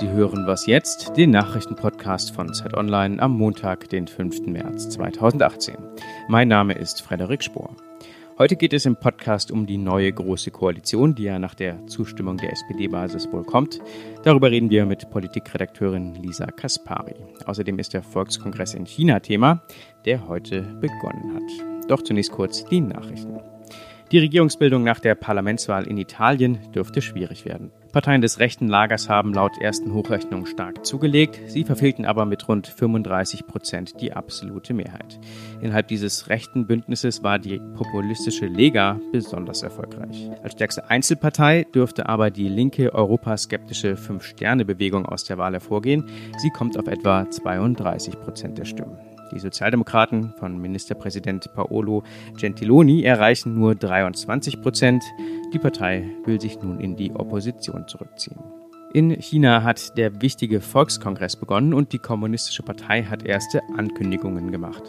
[0.00, 4.46] Sie hören Was jetzt, den Nachrichtenpodcast von Zeit Online am Montag, den 5.
[4.46, 5.76] März 2018.
[6.26, 7.76] Mein Name ist Frederik Spohr.
[8.38, 12.38] Heute geht es im Podcast um die neue Große Koalition, die ja nach der Zustimmung
[12.38, 13.78] der SPD-Basis wohl kommt.
[14.22, 17.16] Darüber reden wir mit Politikredakteurin Lisa Kaspari.
[17.44, 19.62] Außerdem ist der Volkskongress in China Thema,
[20.06, 21.90] der heute begonnen hat.
[21.90, 23.38] Doch zunächst kurz die Nachrichten.
[24.12, 27.70] Die Regierungsbildung nach der Parlamentswahl in Italien dürfte schwierig werden.
[27.92, 31.40] Parteien des rechten Lagers haben laut ersten Hochrechnungen stark zugelegt.
[31.46, 35.20] Sie verfehlten aber mit rund 35 Prozent die absolute Mehrheit.
[35.60, 40.28] Innerhalb dieses rechten Bündnisses war die populistische Lega besonders erfolgreich.
[40.42, 46.04] Als stärkste Einzelpartei dürfte aber die linke europaskeptische Fünf-Sterne-Bewegung aus der Wahl hervorgehen.
[46.38, 49.09] Sie kommt auf etwa 32 Prozent der Stimmen.
[49.32, 52.02] Die Sozialdemokraten von Ministerpräsident Paolo
[52.36, 55.04] Gentiloni erreichen nur 23 Prozent.
[55.52, 58.38] Die Partei will sich nun in die Opposition zurückziehen.
[58.92, 64.82] In China hat der wichtige Volkskongress begonnen und die Kommunistische Partei hat erste Ankündigungen gemacht.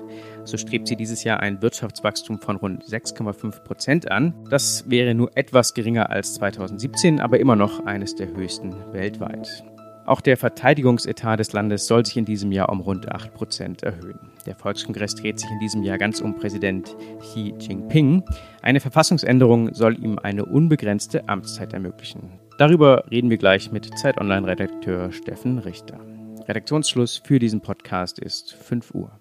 [0.44, 4.33] So strebt sie dieses Jahr ein Wirtschaftswachstum von rund 6,5 Prozent an.
[4.50, 9.64] Das wäre nur etwas geringer als 2017, aber immer noch eines der höchsten weltweit.
[10.08, 14.31] Auch der Verteidigungsetat des Landes soll sich in diesem Jahr um rund 8 Prozent erhöhen.
[14.45, 18.23] Der Volkskongress dreht sich in diesem Jahr ganz um Präsident Xi Jinping.
[18.61, 22.39] Eine Verfassungsänderung soll ihm eine unbegrenzte Amtszeit ermöglichen.
[22.58, 26.00] Darüber reden wir gleich mit Zeit Online-Redakteur Steffen Richter.
[26.48, 29.11] Redaktionsschluss für diesen Podcast ist 5 Uhr.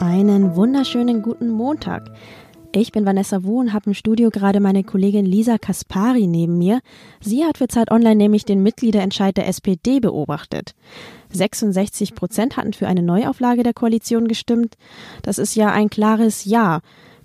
[0.00, 2.10] Einen wunderschönen guten Montag.
[2.72, 6.80] Ich bin Vanessa Wu und habe im Studio gerade meine Kollegin Lisa Kaspari neben mir.
[7.20, 10.76] Sie hat für Zeit Online nämlich den Mitgliederentscheid der SPD beobachtet.
[11.30, 14.76] 66 Prozent hatten für eine Neuauflage der Koalition gestimmt.
[15.22, 16.80] Das ist ja ein klares Ja.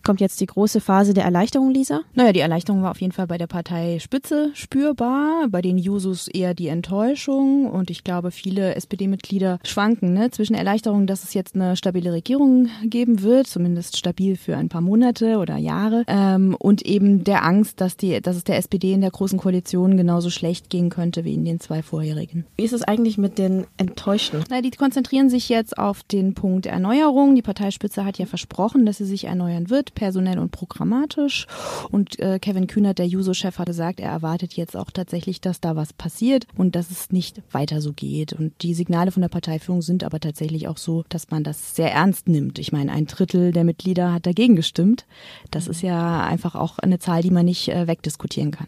[0.06, 2.02] Kommt jetzt die große Phase der Erleichterung, Lisa?
[2.14, 6.28] Naja, die Erleichterung war auf jeden Fall bei der Partei Spitze spürbar, bei den Jusos
[6.28, 11.56] eher die Enttäuschung und ich glaube, viele SPD-Mitglieder schwanken ne, zwischen Erleichterung, dass es jetzt
[11.56, 16.84] eine stabile Regierung geben wird, zumindest stabil für ein paar Monate oder Jahre, ähm, und
[16.84, 20.70] eben der Angst, dass, die, dass es der SPD in der Großen Koalition genauso schlecht
[20.70, 22.46] gehen könnte wie in den zwei vorherigen.
[22.58, 24.44] Wie ist es eigentlich mit den Enttäuschten?
[24.52, 27.34] Na, die konzentrieren sich jetzt auf den Punkt Erneuerung.
[27.34, 31.48] Die Parteispitze hat ja versprochen, dass sie sich erneuern wird personell und programmatisch.
[31.90, 35.76] Und äh, Kevin Kühnert, der Juso-Chef, hat gesagt, er erwartet jetzt auch tatsächlich, dass da
[35.76, 38.34] was passiert und dass es nicht weiter so geht.
[38.34, 41.92] Und die Signale von der Parteiführung sind aber tatsächlich auch so, dass man das sehr
[41.92, 42.60] ernst nimmt.
[42.60, 45.06] Ich meine, ein Drittel der Mitglieder hat dagegen gestimmt.
[45.50, 48.68] Das ist ja einfach auch eine Zahl, die man nicht äh, wegdiskutieren kann.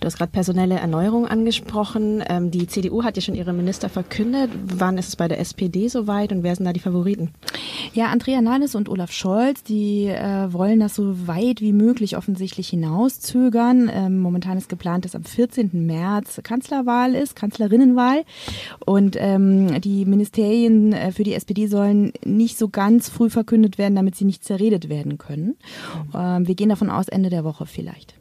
[0.00, 2.22] Du hast gerade personelle Erneuerung angesprochen.
[2.28, 4.50] Ähm, die CDU hat ja schon ihre Minister verkündet.
[4.64, 7.30] Wann ist es bei der SPD soweit und wer sind da die Favoriten?
[7.94, 12.68] Ja, Andrea Nahles und Olaf Scholz, die äh, wollen das so weit wie möglich offensichtlich
[12.68, 13.90] hinauszögern.
[13.92, 15.70] Ähm, momentan ist geplant, dass am 14.
[15.86, 18.24] März Kanzlerwahl ist, Kanzlerinnenwahl.
[18.84, 23.94] Und ähm, die Ministerien äh, für die SPD sollen nicht so ganz früh verkündet werden,
[23.94, 25.46] damit sie nicht zerredet werden können.
[25.46, 26.10] Mhm.
[26.14, 28.14] Ähm, wir gehen davon aus, Ende der Woche vielleicht.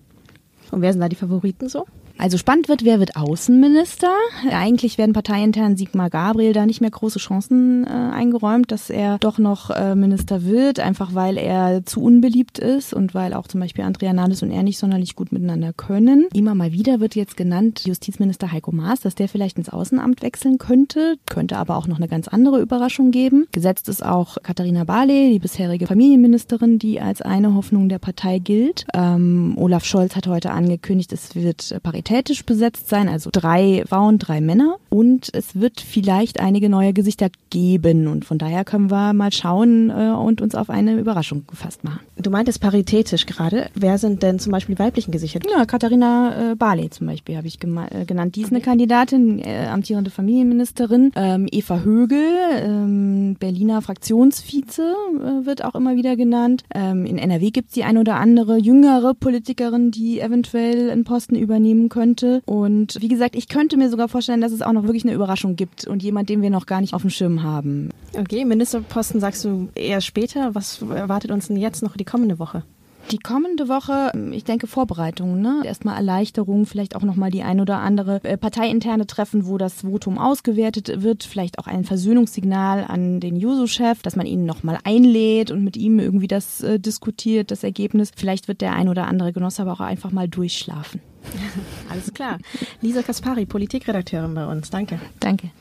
[0.71, 1.85] Und wer sind da die Favoriten so?
[2.19, 4.11] Also spannend wird, wer wird Außenminister?
[4.49, 9.37] Eigentlich werden parteiintern Sigmar Gabriel da nicht mehr große Chancen äh, eingeräumt, dass er doch
[9.37, 13.83] noch äh, Minister wird, einfach weil er zu unbeliebt ist und weil auch zum Beispiel
[13.83, 16.27] Andrea Nahles und er nicht sonderlich gut miteinander können.
[16.33, 20.57] Immer mal wieder wird jetzt genannt Justizminister Heiko Maas, dass der vielleicht ins Außenamt wechseln
[20.57, 23.45] könnte, könnte aber auch noch eine ganz andere Überraschung geben.
[23.51, 28.87] Gesetzt ist auch Katharina Barley, die bisherige Familienministerin, die als eine Hoffnung der Partei gilt.
[28.95, 34.17] Ähm, Olaf Scholz hat heute angekündigt, es wird Parität paritätisch besetzt sein, also drei Frauen,
[34.17, 34.77] drei Männer.
[34.89, 38.07] Und es wird vielleicht einige neue Gesichter geben.
[38.07, 41.99] Und von daher können wir mal schauen äh, und uns auf eine Überraschung gefasst machen.
[42.15, 43.69] Du meintest paritätisch gerade.
[43.75, 45.39] Wer sind denn zum Beispiel die weiblichen Gesichter?
[45.51, 48.35] Ja, Katharina äh, Barley zum Beispiel habe ich äh, genannt.
[48.35, 51.11] Die ist eine Kandidatin, äh, amtierende Familienministerin.
[51.15, 52.23] Ähm, Eva Högel,
[52.63, 56.63] ähm, Berliner Fraktionsvize, äh, wird auch immer wieder genannt.
[56.73, 61.35] Ähm, in NRW gibt es die ein oder andere jüngere Politikerin, die eventuell einen Posten
[61.35, 62.41] übernehmen könnte.
[62.45, 65.55] Und wie gesagt, ich könnte mir sogar vorstellen, dass es auch noch wirklich eine Überraschung
[65.55, 67.89] gibt und jemand, den wir noch gar nicht auf dem Schirm haben.
[68.13, 70.53] Okay, Ministerposten sagst du eher später.
[70.53, 72.63] Was erwartet uns denn jetzt noch die kommende Woche?
[73.11, 75.61] Die kommende Woche, ich denke Vorbereitungen, ne?
[75.63, 80.17] Erstmal Erleichterung, vielleicht auch nochmal die ein oder andere äh, parteiinterne Treffen, wo das Votum
[80.17, 85.63] ausgewertet wird, vielleicht auch ein Versöhnungssignal an den Juso-Chef, dass man ihn nochmal einlädt und
[85.63, 88.11] mit ihm irgendwie das äh, diskutiert, das Ergebnis.
[88.13, 90.99] Vielleicht wird der ein oder andere Genosse aber auch einfach mal durchschlafen.
[91.89, 92.37] Alles klar.
[92.81, 94.69] Lisa Kaspari, Politikredakteurin bei uns.
[94.69, 94.99] Danke.
[95.19, 95.51] Danke.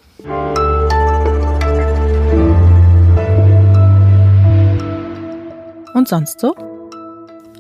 [5.94, 6.54] Und sonst so?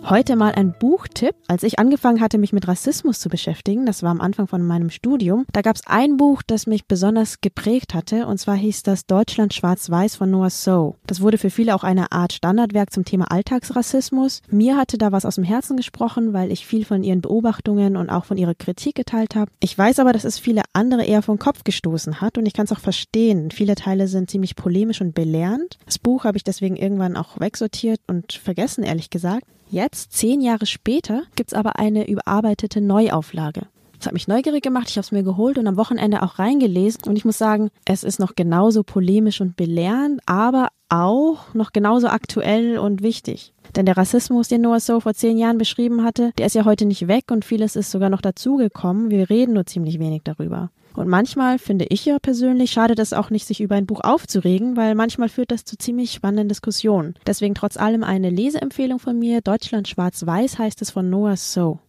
[0.08, 1.34] Heute mal ein Buchtipp.
[1.48, 4.88] Als ich angefangen hatte, mich mit Rassismus zu beschäftigen, das war am Anfang von meinem
[4.88, 9.06] Studium, da gab es ein Buch, das mich besonders geprägt hatte, und zwar hieß das
[9.06, 10.94] Deutschland Schwarz-Weiß von Noah So.
[11.08, 14.42] Das wurde für viele auch eine Art Standardwerk zum Thema Alltagsrassismus.
[14.48, 18.08] Mir hatte da was aus dem Herzen gesprochen, weil ich viel von ihren Beobachtungen und
[18.08, 19.50] auch von ihrer Kritik geteilt habe.
[19.58, 22.66] Ich weiß aber, dass es viele andere eher vom Kopf gestoßen hat und ich kann
[22.66, 23.50] es auch verstehen.
[23.50, 25.78] Viele Teile sind ziemlich polemisch und belehrend.
[25.84, 29.42] Das Buch habe ich deswegen irgendwann auch wegsortiert und vergessen, ehrlich gesagt.
[29.68, 33.62] Jetzt, zehn Jahre später, gibt's aber eine überarbeitete Neuauflage.
[33.98, 37.02] Das hat mich neugierig gemacht, ich habe es mir geholt und am Wochenende auch reingelesen.
[37.06, 42.08] Und ich muss sagen, es ist noch genauso polemisch und belehrend, aber auch noch genauso
[42.08, 43.52] aktuell und wichtig.
[43.74, 46.84] Denn der Rassismus, den Noah So vor zehn Jahren beschrieben hatte, der ist ja heute
[46.84, 49.10] nicht weg und vieles ist sogar noch dazugekommen.
[49.10, 50.70] Wir reden nur ziemlich wenig darüber.
[50.96, 54.78] Und manchmal finde ich ja persönlich, schadet es auch nicht, sich über ein Buch aufzuregen,
[54.78, 57.14] weil manchmal führt das zu ziemlich spannenden Diskussionen.
[57.26, 59.42] Deswegen trotz allem eine Leseempfehlung von mir.
[59.42, 61.80] Deutschland Schwarz-Weiß heißt es von Noah So.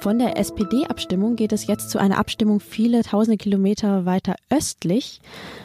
[0.00, 5.20] Von der SPD-Abstimmung geht es jetzt zu einer Abstimmung viele tausende Kilometer weiter östlich.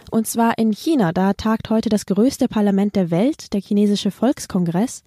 [0.09, 1.11] Und zwar in China.
[1.11, 5.03] Da tagt heute das größte Parlament der Welt, der chinesische Volkskongress.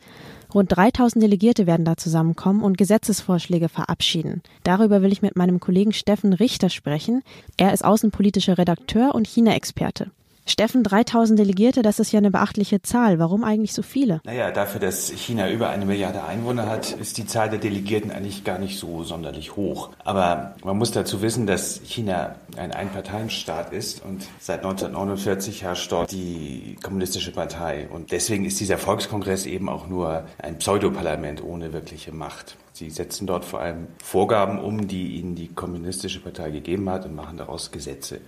[0.54, 4.40] Rund 3000 Delegierte werden da zusammenkommen und Gesetzesvorschläge verabschieden.
[4.62, 7.22] Darüber will ich mit meinem Kollegen Steffen Richter sprechen.
[7.56, 10.12] Er ist außenpolitischer Redakteur und China-Experte.
[10.46, 13.18] Steffen, 3000 Delegierte, das ist ja eine beachtliche Zahl.
[13.18, 14.20] Warum eigentlich so viele?
[14.24, 18.44] Naja, dafür, dass China über eine Milliarde Einwohner hat, ist die Zahl der Delegierten eigentlich
[18.44, 19.90] gar nicht so sonderlich hoch.
[20.04, 26.12] Aber man muss dazu wissen, dass China ein Einparteienstaat ist und seit 1949 herrscht dort
[26.12, 27.88] die kommunistische Partei.
[27.90, 32.56] Und deswegen ist dieser Volkskongress eben auch nur ein Pseudoparlament ohne wirkliche Macht.
[32.74, 37.14] Sie setzen dort vor allem Vorgaben um, die ihnen die kommunistische Partei gegeben hat und
[37.14, 38.20] machen daraus Gesetze.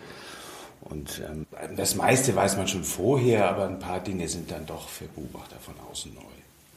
[0.80, 1.46] Und ähm,
[1.76, 5.56] das meiste weiß man schon vorher, aber ein paar Dinge sind dann doch für Beobachter
[5.60, 6.20] von außen neu.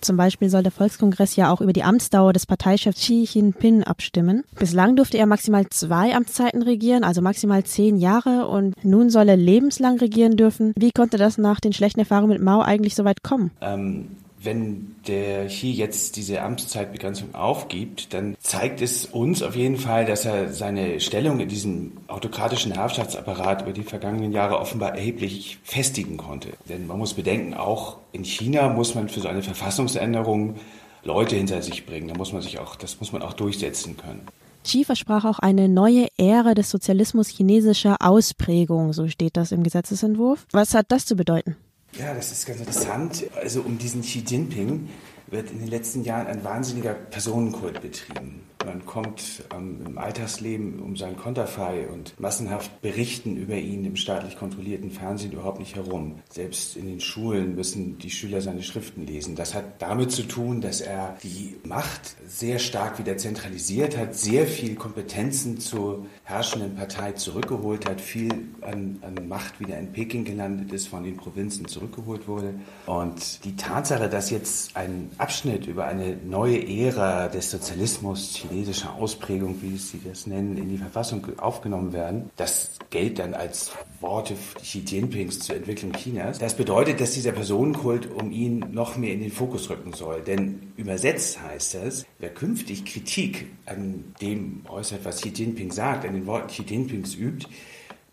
[0.02, 4.44] Zum Beispiel soll der Volkskongress ja auch über die Amtsdauer des Parteichefs Xi Jinping abstimmen.
[4.58, 9.38] Bislang durfte er maximal zwei Amtszeiten regieren, also maximal zehn Jahre, und nun soll er
[9.38, 10.74] lebenslang regieren dürfen.
[10.78, 13.52] Wie konnte das nach den schlechten Erfahrungen mit Mao eigentlich so weit kommen?
[13.62, 14.08] Ähm,
[14.42, 20.24] wenn der hier jetzt diese Amtszeitbegrenzung aufgibt, dann zeigt es uns auf jeden Fall, dass
[20.24, 26.50] er seine Stellung in diesem autokratischen Herrschaftsapparat über die vergangenen Jahre offenbar erheblich festigen konnte.
[26.70, 30.56] Denn man muss bedenken, auch in China muss man für so eine Verfassungsänderung
[31.04, 32.08] Leute hinter sich bringen.
[32.08, 34.22] Da muss man sich auch, das muss man auch durchsetzen können.
[34.64, 40.46] Xi versprach auch eine neue Ära des Sozialismus chinesischer Ausprägung, so steht das im Gesetzesentwurf.
[40.52, 41.56] Was hat das zu bedeuten?
[41.98, 43.26] Ja, das ist ganz interessant.
[43.36, 44.90] Also um diesen Xi Jinping
[45.32, 48.42] wird in den letzten Jahren ein wahnsinniger Personenkult betrieben.
[48.66, 54.38] Man kommt ähm, im Alltagsleben um sein Konterfei und massenhaft berichten über ihn im staatlich
[54.38, 56.20] kontrollierten Fernsehen überhaupt nicht herum.
[56.30, 59.36] Selbst in den Schulen müssen die Schüler seine Schriften lesen.
[59.36, 64.46] Das hat damit zu tun, dass er die Macht sehr stark wieder zentralisiert hat, sehr
[64.46, 68.30] viel Kompetenzen zur herrschenden Partei zurückgeholt hat, viel
[68.60, 72.56] an, an Macht wieder in Peking gelandet ist, von den Provinzen zurückgeholt wurde.
[72.86, 79.62] Und die Tatsache, dass jetzt ein Abschnitt über eine neue Ära des Sozialismus chinesischer Ausprägung,
[79.62, 82.30] wie sie das nennen, in die Verfassung aufgenommen werden.
[82.38, 86.40] Das gilt dann als Worte Xi Jinpings zur Entwicklung Chinas.
[86.40, 90.22] Das bedeutet, dass dieser Personenkult um ihn noch mehr in den Fokus rücken soll.
[90.22, 96.14] Denn übersetzt heißt das, wer künftig Kritik an dem äußert, was Xi Jinping sagt, an
[96.14, 97.46] den Worten Xi Jinpings übt,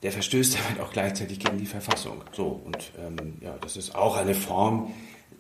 [0.03, 2.23] der verstößt damit auch gleichzeitig gegen die Verfassung.
[2.33, 4.93] So, und ähm, ja, das ist auch eine Form,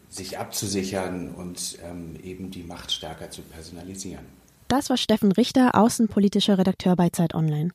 [0.08, 4.25] sich abzusichern und ähm, eben die Macht stärker zu personalisieren.
[4.68, 7.70] Das war Steffen Richter, außenpolitischer Redakteur bei Zeit Online.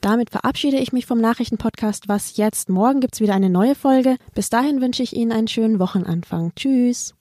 [0.00, 2.68] Damit verabschiede ich mich vom Nachrichtenpodcast Was jetzt?
[2.68, 4.16] Morgen gibt es wieder eine neue Folge.
[4.34, 6.52] Bis dahin wünsche ich Ihnen einen schönen Wochenanfang.
[6.56, 7.14] Tschüss.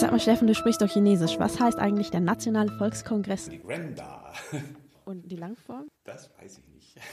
[0.00, 1.38] Sag mal, Steffen, du sprichst doch Chinesisch.
[1.38, 3.50] Was heißt eigentlich der Nationale Volkskongress?
[3.50, 4.32] Die Granda.
[5.04, 5.88] Und die Langform?
[6.04, 6.96] Das weiß ich nicht.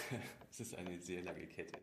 [0.50, 1.74] Es ist eine sehr lange Kette.